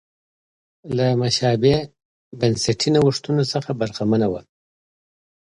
له 0.95 1.05
مشابه 1.21 1.75
بنسټي 2.39 2.89
نوښتونو 2.95 3.43
څخه 3.53 3.71
برخمنه 3.81 4.27
وه. 4.31 4.41